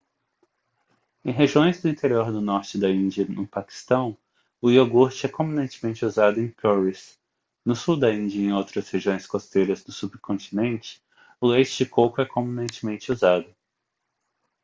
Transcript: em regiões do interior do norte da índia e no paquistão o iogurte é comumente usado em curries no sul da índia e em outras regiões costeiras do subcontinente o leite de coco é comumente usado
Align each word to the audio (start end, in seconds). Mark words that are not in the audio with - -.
em 1.23 1.29
regiões 1.31 1.79
do 1.79 1.87
interior 1.87 2.31
do 2.31 2.41
norte 2.41 2.75
da 2.75 2.89
índia 2.89 3.21
e 3.21 3.29
no 3.29 3.45
paquistão 3.45 4.17
o 4.59 4.71
iogurte 4.71 5.27
é 5.27 5.29
comumente 5.29 5.79
usado 6.03 6.39
em 6.41 6.49
curries 6.49 7.19
no 7.63 7.75
sul 7.75 7.95
da 7.99 8.11
índia 8.11 8.39
e 8.39 8.45
em 8.45 8.51
outras 8.51 8.89
regiões 8.89 9.27
costeiras 9.27 9.83
do 9.83 9.91
subcontinente 9.91 10.99
o 11.39 11.45
leite 11.47 11.77
de 11.77 11.85
coco 11.85 12.19
é 12.19 12.25
comumente 12.25 12.81
usado 13.11 13.53